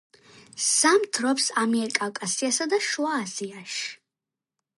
[0.67, 3.87] ზამთრობს ამიერკავკასიასა და შუა აზიაში.